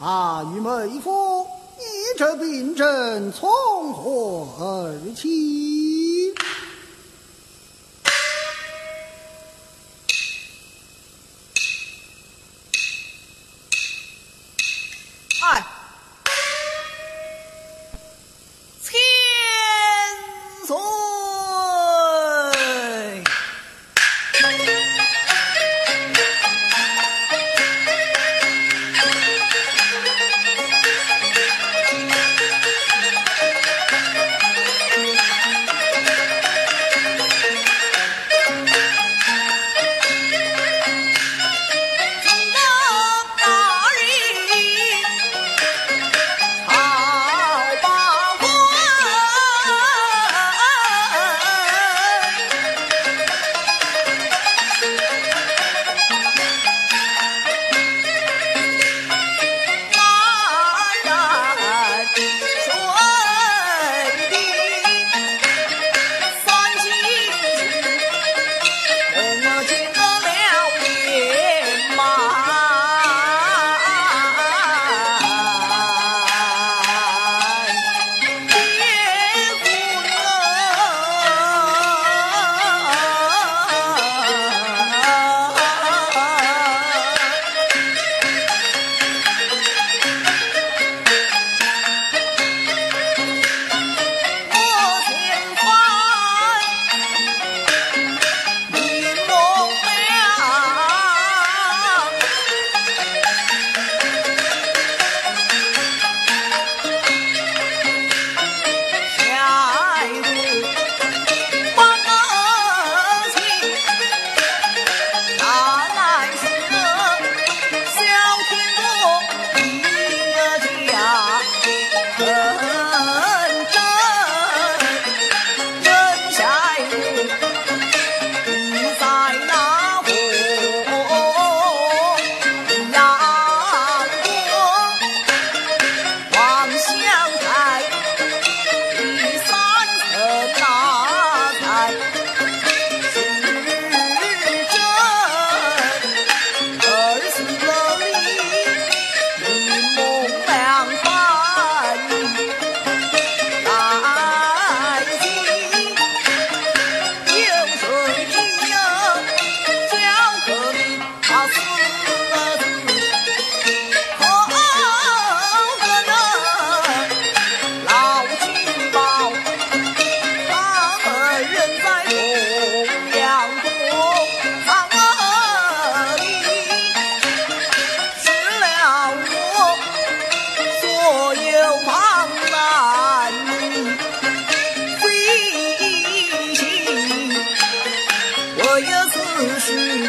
[0.00, 1.44] 啊，与妹夫，
[1.76, 1.82] 你
[2.16, 5.87] 这病症从何而起？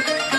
[0.02, 0.39] Thank you.